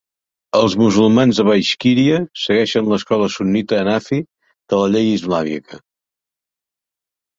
[0.59, 2.15] Els musulmans de Baixkíria
[2.45, 5.83] segueixen l'escola sunnita Hanafi de la llei islàmica.